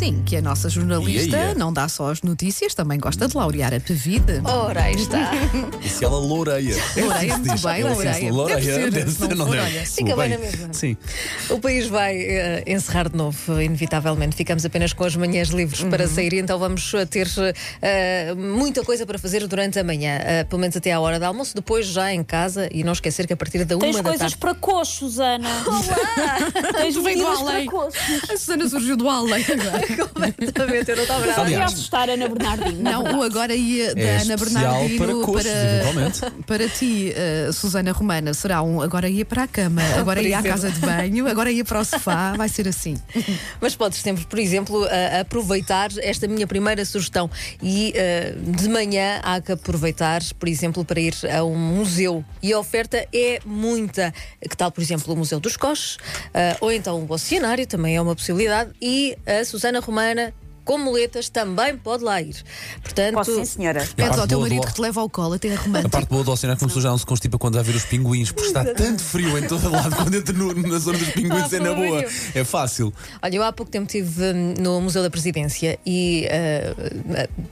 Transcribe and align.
Sim, 0.00 0.22
que 0.24 0.34
a 0.36 0.40
nossa 0.40 0.70
jornalista 0.70 1.36
Ia, 1.36 1.48
ia. 1.48 1.54
não 1.54 1.70
dá 1.70 1.86
só 1.86 2.10
as 2.10 2.22
notícias, 2.22 2.74
também 2.74 2.98
gosta 2.98 3.28
de 3.28 3.36
laurear 3.36 3.74
a 3.74 3.78
pevide. 3.80 4.40
Ora, 4.44 4.84
aí 4.84 4.94
está. 4.94 5.30
E 5.84 5.88
se 5.90 6.02
ela 6.06 6.16
loureia? 6.16 6.74
Loureia, 6.96 7.36
muito 7.36 7.52
Diz. 7.52 7.62
bem, 7.62 7.82
loureia. 7.84 8.14
sim, 8.14 8.30
Loureia, 8.30 8.90
Deve 8.90 9.10
ser, 9.10 9.34
não 9.36 9.44
deve. 9.50 9.58
olha. 9.58 9.84
Fica 9.84 10.16
bem 10.16 10.28
na 10.30 10.38
mesma. 10.38 10.72
Sim. 10.72 10.96
O 11.50 11.58
país 11.58 11.86
vai 11.86 12.16
eh, 12.16 12.64
encerrar 12.66 13.10
de 13.10 13.16
novo, 13.16 13.60
inevitavelmente. 13.60 14.34
Ficamos 14.36 14.64
apenas 14.64 14.94
com 14.94 15.04
as 15.04 15.14
manhãs 15.16 15.48
livres 15.50 15.82
para 15.84 16.08
sair, 16.08 16.32
então 16.32 16.58
vamos 16.58 16.94
eh, 16.94 17.04
ter 17.04 17.28
eh, 17.82 18.32
muita 18.34 18.82
coisa 18.82 19.04
para 19.04 19.18
fazer 19.18 19.46
durante 19.46 19.78
a 19.78 19.84
manhã, 19.84 20.18
eh, 20.22 20.44
pelo 20.44 20.62
menos 20.62 20.74
até 20.78 20.92
à 20.92 21.00
hora 21.00 21.18
do 21.18 21.24
almoço, 21.26 21.54
depois 21.54 21.84
já 21.84 22.10
em 22.10 22.24
casa 22.24 22.70
e 22.72 22.82
não 22.82 22.92
esquecer 22.94 23.26
que 23.26 23.34
a 23.34 23.36
partir 23.36 23.66
da 23.66 23.76
Tens 23.76 23.96
uma 23.96 24.02
da 24.02 24.08
coisas 24.08 24.18
tarde. 24.18 24.36
para 24.38 24.54
coxos, 24.54 25.18
Ana. 25.18 25.48
Olá! 25.66 26.72
Tens 26.72 26.96
além. 26.96 27.66
para 27.66 27.70
coxos. 27.70 28.30
A 28.30 28.36
Susana 28.38 28.66
surgiu 28.66 28.96
do 28.96 29.06
além 29.06 29.44
agora. 29.44 29.89
Completamente, 29.96 30.90
eu 30.90 30.96
não 30.96 31.02
estava 31.02 31.26
nada. 31.26 31.42
Aliás. 31.42 31.72
assustar 31.72 32.08
a 32.10 32.12
Ana 32.14 32.28
Bernardino. 32.28 32.82
na 32.82 32.90
Não, 32.92 33.18
o 33.18 33.22
agora 33.22 33.54
ia 33.54 33.94
da 33.94 34.00
É 34.00 34.22
Ana 34.22 34.36
Bernardino 34.36 34.98
para 34.98 35.14
coxos, 35.14 35.46
eventualmente. 35.46 36.20
para 36.46 36.68
ti, 36.68 37.12
eh, 37.14 37.50
Susana 37.52 37.92
Romana, 37.92 38.34
será 38.34 38.62
um 38.62 38.80
agora 38.80 39.08
ia 39.08 39.24
para 39.24 39.44
a 39.44 39.48
cama, 39.48 39.82
agora 39.98 40.22
ia 40.22 40.38
à 40.38 40.42
casa 40.42 40.70
de 40.70 40.80
banho, 40.80 41.26
agora 41.28 41.50
ia 41.50 41.64
para 41.64 41.80
o 41.80 41.84
sofá, 41.84 42.32
vai 42.36 42.48
ser 42.48 42.68
assim. 42.68 42.96
Mas 43.60 43.74
podes 43.74 43.98
sempre, 44.00 44.24
por 44.24 44.38
exemplo, 44.38 44.84
a- 44.84 45.20
aproveitar 45.20 45.90
esta 45.98 46.26
minha 46.26 46.46
primeira 46.46 46.84
sugestão. 46.84 47.30
E 47.62 47.92
eh, 47.96 48.34
de 48.36 48.68
manhã 48.68 49.20
há 49.22 49.40
que 49.40 49.52
aproveitar, 49.52 50.22
por 50.38 50.48
exemplo, 50.48 50.84
para 50.84 51.00
ir 51.00 51.14
a 51.34 51.44
um 51.44 51.56
museu. 51.56 52.24
E 52.42 52.52
a 52.52 52.58
oferta 52.58 53.06
é 53.12 53.38
muita. 53.44 54.12
Que 54.40 54.56
tal, 54.56 54.70
por 54.70 54.80
exemplo, 54.82 55.12
o 55.12 55.16
Museu 55.16 55.38
dos 55.40 55.56
Coches, 55.56 55.98
eh, 56.34 56.56
ou 56.60 56.72
então 56.72 57.00
o 57.08 57.12
Oceanário, 57.12 57.66
também 57.66 57.96
é 57.96 58.00
uma 58.00 58.14
possibilidade. 58.16 58.70
E 58.80 59.16
a 59.26 59.44
Susana 59.44 59.79
Romana. 59.80 60.32
Com 60.64 60.78
muletas 60.78 61.28
também 61.28 61.76
pode 61.76 62.04
lá 62.04 62.20
ir. 62.20 62.36
Portanto, 62.82 63.14
Posso 63.14 63.34
sim, 63.34 63.44
senhora. 63.44 63.82
A 63.82 63.86
Pedes 63.86 63.94
parte 64.08 64.20
ao 64.20 64.26
teu 64.28 64.38
boa 64.38 64.48
do- 64.48 64.54
marido 64.54 64.66
que 64.68 64.74
te 64.74 64.80
leva 64.80 65.00
ao 65.00 65.08
colo, 65.10 65.34
até 65.34 65.48
é 65.48 65.54
A 65.54 65.88
parte 65.88 66.08
boa 66.08 66.22
do 66.24 66.30
oceano 66.32 66.54
é 66.54 66.56
que 66.56 66.64
uma 66.64 66.80
já 66.80 66.90
não 66.90 66.98
se 66.98 67.06
constipa 67.06 67.38
quando 67.38 67.54
vai 67.54 67.64
ver 67.64 67.74
os 67.76 67.84
pinguins, 67.84 68.30
porque 68.30 68.48
está 68.48 68.64
tanto 68.64 69.02
frio 69.02 69.36
em 69.38 69.46
todo 69.46 69.70
lado 69.70 69.94
quando 69.96 70.14
entra 70.14 70.32
no- 70.36 70.54
na 70.54 70.78
zona 70.78 70.98
dos 70.98 71.08
pinguins, 71.10 71.52
Ah, 71.52 71.56
é 71.56 71.60
na 71.60 71.74
boa. 71.74 72.04
É 72.34 72.44
fácil. 72.44 72.92
Olha, 73.22 73.36
eu 73.36 73.42
há 73.42 73.52
pouco 73.52 73.70
tempo 73.72 73.86
estive 73.86 74.22
hum, 74.32 74.54
no 74.60 74.80
Museu 74.80 75.02
da 75.02 75.10
Presidência 75.10 75.78
e, 75.84 76.26
eh, 76.30 76.74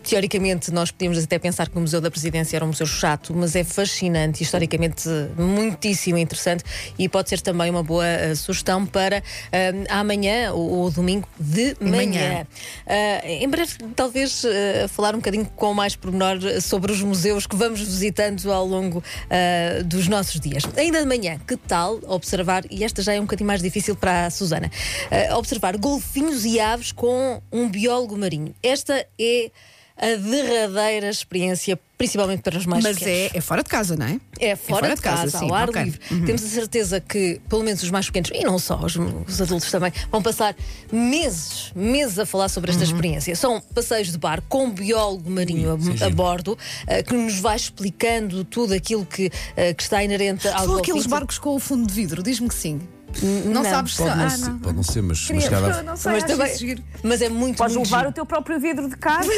teoricamente, 0.03 0.71
nós 0.71 0.91
podíamos 0.91 1.19
até 1.23 1.39
pensar 1.39 1.69
que 1.69 1.77
o 1.77 1.81
Museu 1.81 2.01
da 2.01 2.11
Presidência 2.11 2.57
era 2.57 2.65
um 2.65 2.69
museu 2.69 2.87
chato, 2.87 3.35
mas 3.35 3.57
é 3.57 3.65
fascinante, 3.65 4.43
historicamente 4.43 5.09
muitíssimo 5.37 6.19
interessante 6.19 6.65
e 6.99 7.09
pode 7.09 7.29
ser 7.29 7.41
também 7.41 7.71
uma 7.71 7.83
boa 7.83 8.07
eh, 8.07 8.35
sugestão 8.35 8.85
para 8.87 9.23
eh, 9.53 9.73
amanhã 9.89 10.53
ou, 10.53 10.71
ou 10.71 10.91
domingo 10.91 11.29
de 11.39 11.77
manhã. 11.81 11.97
manhã. 11.97 12.47
Eh, 12.99 13.45
em 13.45 13.49
breve, 13.49 13.75
talvez, 13.95 14.45
eh, 14.45 14.89
falar 14.89 15.15
um 15.15 15.19
bocadinho 15.19 15.47
com 15.55 15.73
mais 15.73 15.95
pormenor 15.95 16.39
sobre 16.61 16.91
os 16.91 17.01
museus 17.01 17.47
que 17.47 17.55
vamos 17.55 17.81
visitando 17.81 18.53
ao 18.53 18.67
longo 18.67 19.03
eh, 19.31 19.83
dos 19.85 20.09
nossos 20.09 20.41
dias. 20.41 20.65
Ainda 20.77 21.01
de 21.01 21.07
manhã, 21.07 21.39
que 21.47 21.57
tal 21.57 22.01
observar, 22.09 22.65
e 22.69 22.83
esta 22.83 23.01
já 23.01 23.15
é 23.15 23.21
um 23.21 23.23
bocadinho 23.23 23.47
mais 23.47 23.63
difícil 23.63 23.95
para 23.95 24.27
a 24.27 24.31
Susana, 24.31 24.71
observar 25.37 25.77
golfinhos 25.77 26.45
e 26.45 26.59
aves 26.59 26.91
com 26.91 27.41
um 27.53 27.69
biólogo 27.69 28.17
marinho. 28.17 28.55
Esta 28.63 29.07
é 29.19 29.51
a 29.99 30.15
derradeira 30.15 31.11
experiência, 31.11 31.79
principalmente 31.97 32.41
para 32.43 32.57
os 32.57 32.65
mais 32.65 32.85
Mas 32.85 32.99
pequenos. 32.99 33.35
é, 33.35 33.39
é 33.39 33.41
fora 33.41 33.63
de 33.65 33.69
casa, 33.69 33.97
não 33.97 34.07
é? 34.07 34.21
É 34.39 34.55
fora, 34.55 34.95
de 34.95 35.01
casa, 35.01 35.37
sim, 35.37 35.47
ao 35.47 35.55
ar 35.55 35.69
ok. 35.69 35.83
livre. 35.83 36.01
Temos 36.25 36.45
a 36.45 36.49
certeza 36.49 37.01
que, 37.01 37.41
pelo 37.49 37.65
menos 37.65 37.83
os 37.83 37.91
mais 37.91 38.07
pequenos, 38.07 38.31
e 38.33 38.45
não 38.45 38.59
só, 38.59 38.79
os, 38.79 38.95
os 38.95 39.41
adultos 39.43 39.71
também, 39.71 39.93
vão 40.11 40.23
passar 40.23 40.55
meses, 40.93 41.73
meses 41.75 42.19
a 42.19 42.25
falar 42.25 42.49
sobre 42.49 42.71
esta 42.71 42.85
experiência. 42.85 43.35
São 43.35 43.61
passeios 43.75 44.13
de 44.13 44.19
bar 44.19 44.41
com 44.49 44.67
um 44.67 44.71
biólogo 44.71 45.29
marinho 45.29 45.77
sim, 45.81 45.97
a, 46.01 46.07
a 46.07 46.11
bordo, 46.11 46.57
eh, 46.87 47.03
que 47.03 47.15
nos 47.15 47.41
vai 47.41 47.57
explicando 47.57 48.45
tudo 48.45 48.75
aquilo 48.75 49.05
que, 49.05 49.33
eh, 49.57 49.75
que 49.75 49.83
está 49.83 50.03
inerente 50.05 50.47
aos 50.47 50.63
São 50.63 50.79
aqueles 50.79 51.07
barcos 51.07 51.39
com 51.39 51.57
o 51.57 51.59
fundo 51.59 51.87
de 51.87 51.93
vidro, 51.93 52.23
diz-me 52.23 52.49
que 52.49 52.55
sim. 52.55 52.81
Não, 53.23 53.63
Não. 53.63 53.65
sabes 53.65 53.95
se. 53.97 54.03
Pode 54.03 54.17
não, 54.17 54.25
Ah, 54.25 54.31
ser, 54.31 54.49
não. 54.49 54.59
pode 54.59 54.77
não 54.77 54.83
ser, 54.83 55.03
mas, 55.03 55.31
mas 55.31 55.43
chegada 55.43 55.83
Não 55.83 55.97
sei, 55.97 56.13
Mas, 56.13 56.25
também- 56.25 56.57
giro. 56.57 56.83
mas 57.03 57.23
é 57.23 57.29
muito, 57.29 57.57
Podes 57.59 57.75
muito 57.77 57.87
levar 57.89 57.99
giro. 57.99 58.11
o 58.11 58.13
teu 58.13 58.27
próprio 58.27 58.61
vidro 58.61 58.89
de 58.89 58.97
casa. 58.97 59.29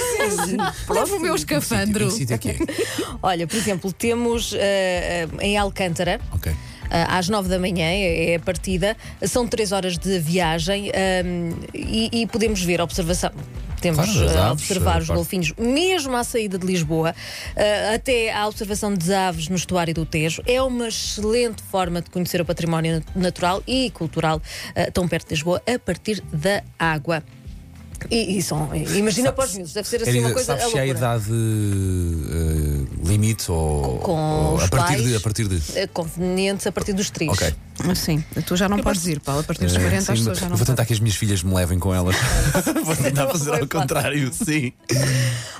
Leva 0.89 1.17
o 1.17 1.21
meu 1.21 1.35
escafandro. 1.35 2.05
Em 2.05 2.09
que 2.09 2.15
sítio 2.15 2.35
é 2.35 2.39
que 2.39 2.51
é? 2.51 2.57
Olha, 3.23 3.47
por 3.47 3.57
exemplo, 3.57 3.93
temos 3.93 4.53
eh, 4.55 5.27
eh, 5.41 5.47
em 5.47 5.57
Alcântara. 5.59 6.21
Ok. 6.33 6.53
Ah, 6.93 7.19
às 7.19 7.29
nove 7.29 7.49
da 7.49 7.59
manhã 7.59 7.85
é 7.87 8.33
é 8.33 8.35
a 8.35 8.41
partida, 8.41 8.97
são 9.23 9.47
três 9.47 9.71
horas 9.71 9.97
de 9.97 10.19
viagem 10.19 10.91
ahm, 10.91 11.53
e, 11.73 12.23
e 12.23 12.27
podemos 12.27 12.61
ver 12.65 12.81
a 12.81 12.85
observação. 12.85 13.31
Temos 13.81 14.05
Claro, 14.11 14.29
a 14.39 14.47
aves, 14.51 14.63
observar 14.63 14.97
a 14.97 14.99
os 15.01 15.09
golfinhos, 15.09 15.53
mesmo 15.59 16.17
à 16.17 16.23
saída 16.25 16.59
de 16.59 16.67
Lisboa, 16.67 17.15
ah, 17.57 17.95
até 17.95 18.33
a 18.33 18.47
observação 18.47 18.95
de 18.95 19.13
aves 19.13 19.49
no 19.49 19.57
estuário 19.57 19.95
do 19.95 20.05
Tejo. 20.05 20.43
É 20.47 20.61
uma 20.63 20.89
excelente 20.89 21.63
forma 21.63 22.03
de 22.03 22.11
conhecer 22.11 22.41
o 22.41 22.45
património 22.45 22.95
nat- 22.97 23.17
natural 23.17 23.63
e 23.67 23.91
cultural 23.91 24.41
tão 24.93 25.09
perto 25.09 25.29
de 25.29 25.35
Lisboa, 25.35 25.63
a 25.67 25.79
partir 25.79 26.21
da 26.33 26.63
água. 26.79 27.23
E, 28.11 28.39
e 28.39 28.43
são, 28.43 28.75
imagina 28.75 29.31
para 29.31 29.45
os 29.45 29.55
miúdos, 29.55 29.75
deve 29.75 29.87
ser 29.87 30.01
assim 30.03 30.21
uma 30.21 30.31
coisa 30.33 30.57
sabes 30.57 30.65
a 30.65 30.69
se 30.71 30.79
há 30.79 30.85
loucura. 30.85 30.99
idade 30.99 31.25
eh, 33.11 33.13
limite 33.13 33.51
ou, 33.51 33.99
Com 33.99 34.13
ou 34.19 34.55
os 34.57 34.65
a 34.65 34.69
partir 34.69 34.97
de 34.97 35.03
pais. 35.03 35.17
a 35.17 35.21
partir 35.21 35.49
de 35.49 35.63
Eh, 35.79 35.87
Convenientes 35.89 36.67
a 36.67 36.73
partir 36.73 36.93
dos 36.93 37.11
três. 37.11 37.31
Ok. 37.31 37.55
Sim, 37.95 38.23
tu 38.47 38.57
já 38.57 38.69
não 38.69 38.79
podes 38.79 39.07
ir, 39.07 39.21
Paulo, 39.21 39.41
a 39.41 39.45
partir 39.45 39.65
dos 39.65 39.75
Eh, 39.75 39.81
40 39.81 40.01
sim, 40.03 40.13
as 40.13 40.19
pessoas 40.19 40.39
já 40.39 40.49
não 40.49 40.57
vou 40.57 40.67
tentar 40.67 40.73
podem. 40.83 40.87
que 40.87 40.93
as 40.93 41.01
minhas 41.01 41.17
filhas 41.17 41.43
me 41.43 41.55
levem 41.55 41.79
com 41.79 41.95
elas. 41.95 42.15
vou 42.85 42.95
tentar 42.97 43.27
fazer 43.29 43.55
ao 43.55 43.67
contrário, 43.67 44.31
sim. 44.33 44.73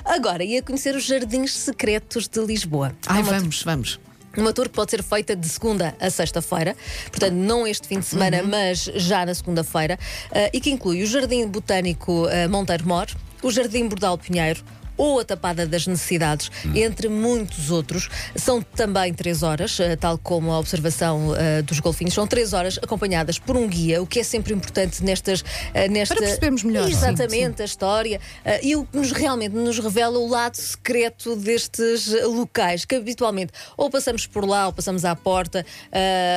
Agora, 0.05 0.43
ia 0.43 0.61
conhecer 0.61 0.95
os 0.95 1.03
Jardins 1.03 1.51
Secretos 1.53 2.27
de 2.27 2.39
Lisboa. 2.45 2.93
Ai, 3.07 3.19
É 3.19 3.23
uma, 3.23 3.31
vamos, 3.33 3.63
vamos. 3.63 3.99
uma 4.37 4.53
tour 4.53 4.65
que 4.69 4.75
pode 4.75 4.91
ser 4.91 5.01
feita 5.03 5.35
de 5.35 5.47
segunda 5.49 5.95
a 5.99 6.09
sexta-feira, 6.09 6.75
portanto, 7.09 7.33
não 7.33 7.65
este 7.67 7.87
fim 7.87 7.99
de 7.99 8.05
semana, 8.05 8.43
mas 8.43 8.83
já 8.95 9.25
na 9.25 9.33
segunda-feira, 9.33 9.97
eh, 10.31 10.51
e 10.53 10.61
que 10.61 10.69
inclui 10.69 11.01
o 11.03 11.07
Jardim 11.07 11.47
Botânico 11.47 12.27
eh, 12.29 12.47
Monteiro 12.47 12.87
Mor, 12.87 13.07
o 13.41 13.51
Jardim 13.51 13.87
Bordal 13.87 14.17
Pinheiro. 14.17 14.63
Ou 14.97 15.19
a 15.19 15.25
Tapada 15.25 15.65
das 15.65 15.87
Necessidades, 15.87 16.51
entre 16.75 17.07
muitos 17.09 17.71
outros. 17.71 18.09
São 18.35 18.61
também 18.61 19.13
três 19.13 19.41
horas, 19.43 19.79
eh, 19.79 19.95
tal 19.95 20.17
como 20.17 20.51
a 20.51 20.59
observação 20.59 21.33
eh, 21.35 21.61
dos 21.61 21.79
golfinhos. 21.79 22.13
São 22.13 22.27
três 22.27 22.53
horas 22.53 22.79
acompanhadas 22.81 23.39
por 23.39 23.55
um 23.57 23.67
guia, 23.67 24.01
o 24.01 24.07
que 24.07 24.19
é 24.19 24.23
sempre 24.23 24.53
importante 24.53 25.03
nestas. 25.03 25.43
eh, 25.73 25.87
nesta... 25.87 26.15
Para 26.15 26.25
percebermos 26.25 26.63
melhor, 26.63 26.85
sim, 26.87 26.91
Exatamente, 26.91 27.61
a 27.61 27.65
história 27.65 28.19
e 28.61 28.75
o 28.75 28.85
que 28.85 28.97
nos 28.97 29.11
realmente 29.11 29.55
nos 29.55 29.79
revela 29.79 30.17
o 30.19 30.27
lado 30.27 30.55
secreto 30.55 31.35
destes 31.35 32.07
locais, 32.23 32.85
que 32.85 32.95
habitualmente 32.95 33.51
ou 33.77 33.89
passamos 33.89 34.27
por 34.27 34.45
lá 34.47 34.67
ou 34.67 34.73
passamos 34.73 35.05
à 35.05 35.15
porta. 35.15 35.65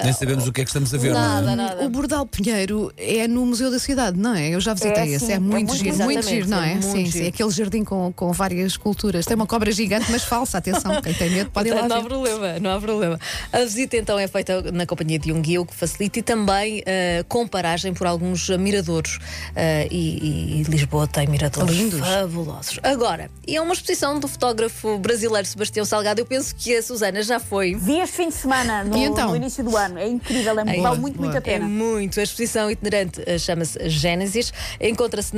Nem 0.02 0.12
sabemos 0.12 0.46
o 0.46 0.52
que 0.52 0.60
é 0.60 0.64
que 0.64 0.70
estamos 0.70 0.92
a 0.94 0.98
ver. 0.98 1.12
não 1.12 1.18
é? 1.18 1.22
Nada, 1.22 1.56
nada. 1.56 1.84
O 1.84 1.88
Bordal 1.88 2.26
Pinheiro 2.26 2.92
é 2.96 3.26
no 3.28 3.44
Museu 3.46 3.70
da 3.70 3.78
Cidade, 3.78 4.18
não 4.18 4.34
é? 4.34 4.48
Eu 4.50 4.60
já 4.60 4.72
visitei 4.74 5.02
É, 5.02 5.08
esse, 5.08 5.26
sim, 5.26 5.32
é 5.32 5.34
é 5.36 5.38
muito 5.38 5.68
muito 5.68 5.74
giro, 5.76 5.96
muito 6.04 6.22
giro, 6.28 6.48
não 6.48 6.62
é? 6.62 6.72
Exatamente, 6.72 6.86
é 6.86 6.88
muito 6.90 7.06
sim, 7.06 7.12
giro. 7.12 7.24
sim, 7.24 7.28
aquele 7.28 7.50
jardim 7.50 7.84
com, 7.84 8.12
com 8.12 8.32
várias 8.44 8.72
esculturas. 8.72 9.24
Tem 9.24 9.34
uma 9.34 9.46
cobra 9.46 9.72
gigante, 9.72 10.10
mas 10.12 10.22
falsa, 10.22 10.58
atenção, 10.58 11.00
quem 11.00 11.14
tem 11.14 11.30
medo 11.30 11.50
pode 11.50 11.68
ir 11.70 11.72
lá 11.74 11.88
não 11.88 11.96
há 11.96 12.02
problema, 12.02 12.58
não 12.60 12.76
há 12.76 12.80
problema. 12.80 13.18
A 13.50 13.60
visita 13.60 13.96
então 13.96 14.18
é 14.18 14.28
feita 14.28 14.70
na 14.70 14.84
companhia 14.84 15.18
de 15.18 15.32
um 15.32 15.40
guia, 15.40 15.60
o 15.62 15.66
que 15.66 15.74
facilita 15.74 16.18
e 16.18 16.22
também 16.22 16.82
eh, 16.84 17.24
com 17.26 17.46
paragem 17.48 17.94
por 17.94 18.06
alguns 18.06 18.50
miradouros. 18.50 19.18
Eh, 19.56 19.88
e, 19.90 20.60
e 20.60 20.62
Lisboa 20.64 21.06
tem 21.06 21.26
miradouros 21.26 21.74
Lindos. 21.74 22.00
fabulosos. 22.00 22.78
Agora, 22.82 23.30
e 23.46 23.56
é 23.56 23.60
uma 23.62 23.72
exposição 23.72 24.20
do 24.20 24.28
fotógrafo 24.28 24.98
brasileiro 24.98 25.46
Sebastião 25.46 25.84
Salgado. 25.86 26.20
Eu 26.20 26.26
penso 26.26 26.54
que 26.54 26.76
a 26.76 26.82
Susana 26.82 27.22
já 27.22 27.40
foi. 27.40 27.74
Vi 27.74 27.98
este 28.00 28.16
fim 28.16 28.28
de 28.28 28.34
semana, 28.34 28.84
no, 28.84 28.96
então? 28.98 29.30
no 29.30 29.36
início 29.36 29.64
do 29.64 29.74
ano. 29.74 29.98
É 29.98 30.06
incrível, 30.06 30.52
é, 30.60 30.64
vale 30.64 30.76
boa, 30.80 30.94
muito, 30.96 31.16
boa. 31.16 31.30
muito 31.32 31.34
a 31.34 31.38
É 31.38 31.40
pena. 31.40 31.66
muito. 31.66 32.20
A 32.20 32.22
exposição 32.22 32.70
itinerante 32.70 33.22
eh, 33.24 33.38
chama-se 33.38 33.88
Gênesis. 33.88 34.52
Encontra-se 34.78 35.32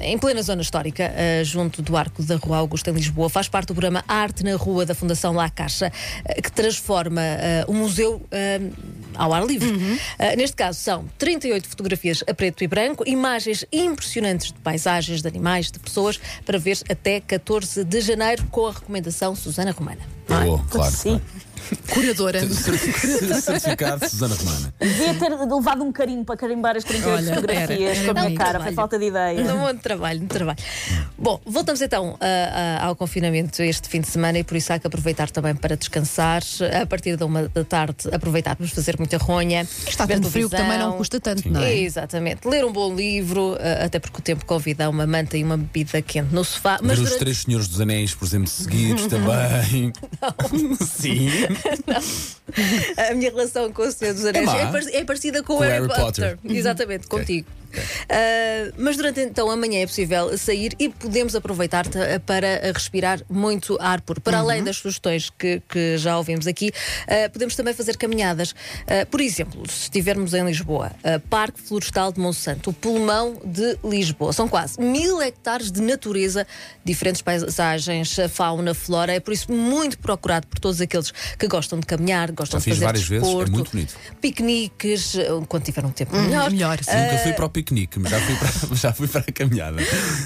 em 0.00 0.18
plena 0.18 0.42
zona 0.42 0.62
histórica, 0.62 1.12
junto 1.44 1.82
do 1.82 1.96
Arco 1.96 2.20
da 2.24 2.36
Rua 2.36 2.47
Augusta, 2.54 2.90
em 2.90 2.94
Lisboa. 2.94 3.28
Faz 3.28 3.48
parte 3.48 3.68
do 3.68 3.74
programa 3.74 4.04
Arte 4.06 4.44
na 4.44 4.56
Rua 4.56 4.86
da 4.86 4.94
Fundação 4.94 5.32
La 5.32 5.50
Caixa, 5.50 5.92
eh, 6.24 6.40
que 6.40 6.50
transforma 6.50 7.20
eh, 7.22 7.64
o 7.68 7.72
museu 7.72 8.22
eh, 8.30 8.60
ao 9.14 9.32
ar 9.32 9.44
livre. 9.44 9.68
Eh, 10.18 10.36
neste 10.36 10.56
caso, 10.56 10.78
são 10.78 11.04
38 11.18 11.68
fotografias 11.68 12.24
a 12.26 12.34
preto 12.34 12.62
e 12.62 12.66
branco, 12.66 13.04
imagens 13.06 13.64
impressionantes 13.72 14.48
de 14.48 14.58
paisagens, 14.60 15.22
de 15.22 15.28
animais, 15.28 15.70
de 15.70 15.78
pessoas, 15.78 16.20
para 16.44 16.58
ver 16.58 16.78
até 16.90 17.20
14 17.20 17.84
de 17.84 18.00
janeiro, 18.00 18.44
com 18.50 18.66
a 18.66 18.72
recomendação 18.72 19.34
Susana 19.34 19.72
Romana. 19.72 20.00
Boa, 20.28 20.64
claro. 20.70 20.92
Sim. 20.92 21.20
claro. 21.20 21.47
Curadora. 21.92 22.40
Certificado 22.48 24.08
Susana 24.08 24.34
Romana. 24.34 24.74
Devia 24.80 25.14
ter 25.14 25.30
levado 25.30 25.82
um 25.82 25.92
carinho 25.92 26.24
para 26.24 26.36
carimbar 26.36 26.76
as 26.76 26.84
38 26.84 27.16
Olha, 27.16 27.34
fotografias 27.34 27.80
era- 27.80 27.82
era 27.98 28.04
com 28.04 28.10
a 28.10 28.14
minha 28.14 28.24
muito 28.28 28.38
cara. 28.38 28.60
Foi 28.60 28.72
falta 28.72 28.98
de 28.98 29.06
ideia. 29.06 29.40
Um 29.54 29.58
monte 29.58 29.76
de 29.76 29.82
trabalho, 29.82 30.18
muito 30.20 30.32
trabalho. 30.32 30.58
Bom, 31.18 31.40
voltamos 31.46 31.80
então 31.80 32.16
ah, 32.20 32.78
ah, 32.80 32.86
ao 32.86 32.96
confinamento 32.96 33.62
este 33.62 33.88
fim 33.88 34.00
de 34.00 34.08
semana 34.08 34.38
e 34.38 34.44
por 34.44 34.56
isso 34.56 34.72
há 34.72 34.78
que 34.78 34.86
aproveitar 34.86 35.30
também 35.30 35.54
para 35.54 35.76
descansar. 35.76 36.42
A 36.80 36.86
partir 36.86 37.16
da 37.16 37.26
uma 37.26 37.48
da 37.48 37.64
tarde, 37.64 38.08
aproveitar 38.12 38.54
para 38.56 38.66
fazer 38.68 38.96
muita 38.98 39.16
ronha. 39.18 39.66
Está 39.86 40.06
tanto 40.06 40.30
frio 40.30 40.48
que 40.48 40.56
também 40.56 40.78
não 40.78 40.92
custa 40.96 41.18
tanto, 41.20 41.48
não 41.50 41.62
é? 41.62 41.74
Exatamente. 41.78 42.46
Ler 42.46 42.64
um 42.64 42.72
bom 42.72 42.94
livro, 42.94 43.56
ah, 43.60 43.84
até 43.84 43.98
porque 43.98 44.18
o 44.18 44.22
tempo 44.22 44.44
convida 44.44 44.84
a 44.86 44.88
uma 44.88 45.06
manta 45.06 45.36
e 45.36 45.44
uma 45.44 45.56
bebida 45.56 46.00
quente 46.02 46.32
no 46.34 46.44
sofá. 46.44 46.78
Mas 46.82 46.98
Ver 46.98 47.04
os 47.04 47.08
durante- 47.10 47.18
Três 47.18 47.38
Senhores 47.38 47.68
dos 47.68 47.80
Anéis, 47.80 48.14
por 48.14 48.24
exemplo, 48.26 48.48
seguidos 48.48 49.06
também. 49.08 49.92
Sim. 50.86 51.28
A 53.10 53.14
minha 53.14 53.30
relação 53.30 53.72
com 53.72 53.82
o 53.82 53.92
Senhor 53.92 54.14
dos 54.14 54.24
Anéis 54.24 54.48
é, 54.48 54.66
par- 54.66 54.82
é 54.92 55.04
parecida 55.04 55.42
com, 55.42 55.54
o 55.54 55.56
Com 55.58 55.62
Harry, 55.62 55.74
Harry 55.74 55.88
Potter. 55.88 56.36
Potter. 56.36 56.56
Exatamente, 56.56 57.06
contigo. 57.06 57.46
Ah, 58.08 58.72
mas 58.76 58.96
durante 58.96 59.20
então 59.20 59.50
amanhã 59.50 59.80
é 59.82 59.86
possível 59.86 60.36
sair 60.38 60.72
e 60.78 60.88
podemos 60.88 61.34
aproveitar 61.34 61.86
ta- 61.86 62.20
para 62.24 62.72
respirar 62.72 63.20
muito 63.28 63.76
ar 63.80 64.00
puro. 64.00 64.20
Para 64.20 64.38
além 64.38 64.62
das 64.62 64.76
sugestões 64.76 65.30
que, 65.30 65.60
que 65.68 65.96
já 65.98 66.16
ouvimos 66.16 66.46
aqui, 66.46 66.70
ah, 67.06 67.28
podemos 67.30 67.54
também 67.54 67.74
fazer 67.74 67.96
caminhadas. 67.96 68.54
Ah, 68.86 69.06
por 69.10 69.20
exemplo, 69.20 69.62
se 69.70 69.82
estivermos 69.82 70.34
em 70.34 70.44
Lisboa, 70.44 70.92
Parque 71.30 71.60
Florestal 71.60 72.12
de 72.12 72.20
Monsanto, 72.20 72.70
o 72.70 72.72
pulmão 72.72 73.40
de 73.44 73.78
Lisboa. 73.84 74.32
São 74.32 74.48
quase 74.48 74.80
mil 74.80 75.20
hectares 75.20 75.70
de 75.70 75.80
natureza, 75.80 76.46
diferentes 76.84 77.22
paisagens, 77.22 78.16
fauna, 78.30 78.74
flora. 78.74 79.12
É 79.12 79.20
por 79.20 79.32
isso 79.32 79.50
muito 79.52 79.98
procurado 79.98 80.46
por 80.46 80.58
todos 80.58 80.80
aqueles 80.80 81.10
que 81.38 81.46
gostam 81.48 81.78
de 81.80 81.86
caminhar, 81.86 82.30
gostam 82.32 82.58
Já 82.58 82.64
de 82.64 82.64
fiz 82.64 82.74
fazer 82.74 82.84
várias 82.86 83.04
vezes, 83.08 83.22
é 83.24 83.26
desporto, 83.26 83.52
muito 83.52 83.70
bonito. 83.70 83.94
piqueniques, 84.20 85.14
quando 85.48 85.64
tiver 85.64 85.84
um 85.84 85.90
tempo 85.90 86.16
melhor. 86.16 86.50
Melhor. 86.50 86.78
Nunca 86.78 87.18
fui 87.22 87.32
para 87.32 87.44
o 87.44 87.50
piquenique, 87.58 87.98
mas 87.98 88.12
já 88.12 88.20
fui 88.20 88.36
para, 88.36 88.76
já 88.76 88.92
fui 88.92 89.08
para 89.08 89.20
a 89.20 89.32
caminhada. 89.32 89.78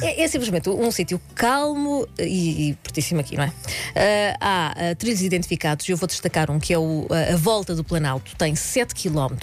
É, 0.02 0.22
é 0.22 0.28
simplesmente 0.28 0.68
um 0.68 0.90
sítio 0.90 1.20
calmo 1.34 2.06
e, 2.18 2.70
e 2.70 2.74
pertíssimo 2.74 3.20
aqui, 3.20 3.36
não 3.36 3.44
é? 3.44 3.52
Ah, 3.94 4.36
há 4.40 4.90
ah, 4.90 4.94
trilhos 4.94 5.22
identificados 5.22 5.88
e 5.88 5.92
eu 5.92 5.96
vou 5.96 6.06
destacar 6.06 6.50
um 6.50 6.60
que 6.60 6.74
é 6.74 6.78
o, 6.78 7.06
ah, 7.10 7.32
a 7.32 7.36
volta 7.36 7.74
do 7.74 7.82
Planalto. 7.82 8.36
Tem 8.36 8.54
7 8.54 8.94
km 8.94 9.34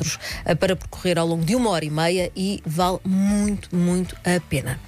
ah, 0.46 0.56
para 0.56 0.76
percorrer 0.76 1.18
ao 1.18 1.26
longo 1.26 1.44
de 1.44 1.56
uma 1.56 1.72
hora 1.72 1.84
e 1.84 1.90
meia 1.90 2.32
e 2.36 2.62
vale 2.66 3.00
muito, 3.04 3.76
muito 3.76 4.16
a 4.18 4.40
pena. 4.40 4.80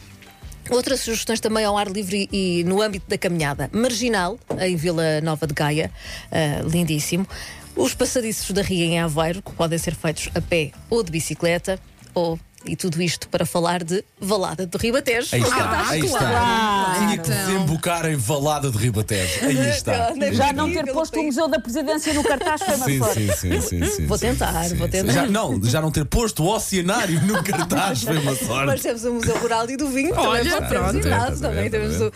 Outras 0.70 1.00
sugestões 1.02 1.40
também 1.40 1.66
ao 1.66 1.76
ar 1.78 1.88
livre 1.88 2.30
e 2.32 2.64
no 2.66 2.82
âmbito 2.82 3.10
da 3.10 3.18
caminhada. 3.18 3.70
Marginal, 3.74 4.40
em 4.60 4.76
Vila 4.76 5.20
Nova 5.22 5.48
de 5.48 5.54
Gaia, 5.54 5.92
ah, 6.32 6.62
lindíssimo. 6.64 7.28
Os 7.76 7.96
passadiços 7.96 8.52
da 8.52 8.62
Ria 8.62 8.86
em 8.86 9.00
Aveiro, 9.00 9.42
que 9.42 9.54
podem 9.54 9.80
ser 9.80 9.96
feitos 9.96 10.30
a 10.36 10.42
pé 10.42 10.72
ou 10.90 11.02
de 11.02 11.12
bicicleta, 11.12 11.80
ou, 12.14 12.40
e 12.66 12.76
tudo 12.76 13.02
isto 13.02 13.28
para 13.30 13.46
falar 13.46 13.84
de 13.84 14.04
Valada 14.20 14.66
do 14.66 14.78
Ribatejo. 14.78 15.30
Aí 15.36 15.42
está, 15.42 15.56
Ah, 15.58 15.90
aí 15.90 16.00
está. 16.06 16.18
claro. 16.20 17.00
Tinha 17.00 17.18
que 17.18 17.30
desembocar 17.30 18.06
em 18.06 18.16
Valada 18.16 18.70
de 18.70 18.78
Ribatejo. 18.78 19.46
Aí 19.46 19.70
está. 19.70 20.14
Não, 20.16 20.34
Já 20.34 20.54
não 20.54 20.72
ter 20.72 20.92
posto 20.94 21.20
o. 21.20 21.24
Museu 21.24 21.48
da 21.48 21.60
Presidência 21.60 22.14
no 22.14 22.24
cartaz 22.24 22.62
foi 22.62 22.76
uma 22.76 22.86
Sim, 22.86 23.00
sorte. 23.00 23.14
sim, 23.14 23.32
sim, 23.36 23.62
sim, 23.62 23.86
sim, 23.86 24.06
Vou 24.06 24.18
tentar, 24.18 24.64
sim, 24.66 24.76
vou 24.76 24.88
tentar. 24.88 25.12
Já, 25.14 25.26
não, 25.28 25.64
já 25.64 25.82
não 25.82 25.92
ter 25.92 26.06
posto 26.06 26.44
o 26.44 26.54
oceanário 26.54 27.22
no 27.22 27.44
cartaz 27.44 28.04
foi 28.04 28.18
uma 28.18 28.32
Mas 28.32 28.40
sorte. 28.46 28.82
temos 28.84 29.04
o 29.06 29.14
Museu 29.14 29.38
Rural 29.38 29.70
e 29.70 29.78
do 29.78 29.88
Vinho, 29.90 30.14
Olha, 30.16 30.62
também 30.62 30.80
pode 30.80 31.04
ser 31.04 31.10
visitado. 31.10 31.36
Ver, 31.36 31.42
Também 31.42 31.68
a 31.68 31.70
temos 31.70 32.02
uh, 32.02 32.12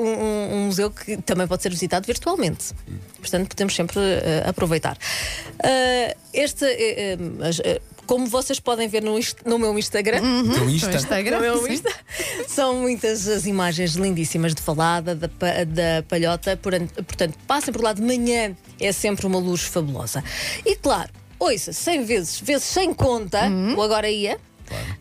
um, 0.00 0.66
museu 0.66 0.90
que 0.90 1.16
também 1.18 1.46
pode 1.46 1.62
ser 1.62 1.70
visitado 1.70 2.06
virtualmente. 2.06 2.74
Portanto, 3.18 3.48
podemos 3.48 3.74
sempre 3.74 3.98
uh, 3.98 4.48
aproveitar. 4.48 4.96
Uh, 5.58 6.16
como 8.10 8.26
vocês 8.26 8.58
podem 8.58 8.88
ver 8.88 9.04
no, 9.04 9.16
inst- 9.16 9.38
no 9.46 9.56
meu 9.56 9.78
Instagram, 9.78 10.20
No 10.20 10.68
isto. 10.68 10.90
Instagram. 10.90 11.36
no 11.36 11.42
meu 11.42 11.64
sim. 11.64 11.74
Insta, 11.74 11.94
são 12.48 12.74
muitas 12.80 13.28
as 13.28 13.46
imagens 13.46 13.92
lindíssimas 13.92 14.52
de 14.52 14.60
falada, 14.60 15.14
da, 15.14 15.28
pa- 15.28 15.62
da 15.64 16.02
palhota. 16.08 16.56
Poran- 16.56 16.88
Portanto, 16.88 17.38
passem 17.46 17.72
por 17.72 17.84
lá 17.84 17.92
de 17.92 18.02
manhã, 18.02 18.56
é 18.80 18.90
sempre 18.90 19.26
uma 19.26 19.38
luz 19.38 19.60
fabulosa. 19.62 20.24
E 20.66 20.74
claro, 20.74 21.08
ouça, 21.38 21.72
100 21.72 22.04
vezes, 22.04 22.40
vezes 22.40 22.64
sem 22.64 22.92
conta, 22.92 23.44
Uhum. 23.46 23.76
o 23.76 23.82
Agora 23.82 24.10
Ia. 24.10 24.38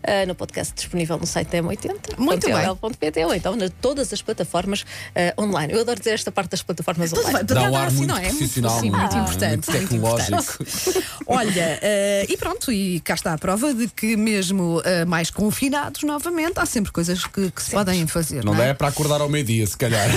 Ah, 0.09 0.25
no 0.25 0.33
podcast 0.35 0.73
disponível 0.75 1.17
no 1.17 1.25
site 1.27 1.49
da 1.49 1.59
M80 1.59 2.17
Muito 2.17 2.47
bem. 2.47 2.55
.pt, 2.99 3.25
ou 3.25 3.33
então 3.35 3.55
nas 3.55 3.71
todas 3.81 4.11
as 4.11 4.21
plataformas 4.21 4.85
ah, 5.15 5.33
online. 5.41 5.73
Eu 5.73 5.81
adoro 5.81 5.99
dizer 5.99 6.11
esta 6.13 6.31
parte 6.31 6.51
das 6.51 6.61
plataformas 6.63 7.09
Tudo 7.11 7.21
online. 7.21 7.37
bem, 7.45 7.55
Dá 7.55 7.61
um 7.63 7.71
dá 7.71 7.79
ar 7.79 7.87
assim, 7.87 7.97
muito 7.97 8.09
não 8.09 8.17
é? 8.17 8.21
profissional, 8.29 8.79
sim, 8.79 8.89
muito 8.89 9.01
muito- 9.01 9.17
importante. 9.17 9.69
muito 9.69 9.71
muito 9.71 9.89
tecnológico. 9.89 10.63
importante. 10.63 11.07
Olha, 11.27 11.79
eh, 11.81 12.25
e 12.29 12.37
pronto, 12.37 12.71
e 12.71 12.99
cá 13.01 13.13
está 13.13 13.33
a 13.33 13.37
prova 13.37 13.73
de 13.73 13.87
que, 13.87 14.17
mesmo 14.17 14.81
mais 15.07 15.29
confinados 15.29 16.03
novamente, 16.03 16.53
há 16.57 16.65
sempre 16.65 16.91
coisas 16.91 17.23
que, 17.25 17.51
que 17.51 17.61
se 17.61 17.71
podem 17.71 18.05
fazer. 18.07 18.43
Não 18.43 18.53
Não, 18.53 18.59
dá 18.59 18.65
é? 18.65 18.69
é 18.69 18.73
para 18.73 18.87
acordar 18.87 19.21
ao 19.21 19.29
meio-dia, 19.29 19.65
se 19.67 19.77
calhar. 19.77 20.07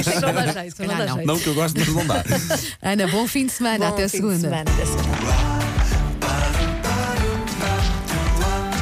Isto 0.00 0.20
não 0.20 0.32
dá 0.34 0.52
jeito, 0.52 0.82
não 0.84 0.96
dá 0.98 1.06
jeito. 1.06 1.26
Não 1.26 1.38
que 1.38 1.46
eu 1.46 1.54
gosto, 1.54 1.78
mas 1.78 1.88
não 1.88 2.06
dá. 2.06 2.24
Ana, 2.82 3.06
bom 3.08 3.26
fim 3.28 3.46
de 3.46 3.52
semana. 3.52 3.86
Bom 3.88 3.94
Até 3.94 4.08
fim 4.08 4.16
de 4.16 4.22
segunda. 4.22 4.38
semana, 4.40 4.70
até 4.70 4.86
segunda. 4.86 5.51